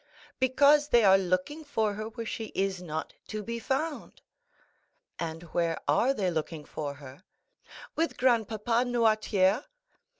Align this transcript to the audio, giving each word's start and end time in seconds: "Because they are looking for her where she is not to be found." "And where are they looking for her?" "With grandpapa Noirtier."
"Because 0.39 0.87
they 0.87 1.03
are 1.03 1.15
looking 1.19 1.63
for 1.63 1.93
her 1.93 2.05
where 2.09 2.25
she 2.25 2.45
is 2.55 2.81
not 2.81 3.13
to 3.27 3.43
be 3.43 3.59
found." 3.59 4.23
"And 5.19 5.43
where 5.53 5.77
are 5.87 6.11
they 6.11 6.31
looking 6.31 6.65
for 6.65 6.95
her?" 6.95 7.23
"With 7.95 8.17
grandpapa 8.17 8.83
Noirtier." 8.87 9.63